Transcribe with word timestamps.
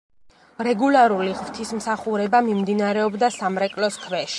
რეგულარული 0.67 1.35
ღვთისმსახურება 1.41 2.43
მიმდინარეობდა 2.51 3.35
სამრეკლოს 3.41 4.07
ქვეშ. 4.09 4.29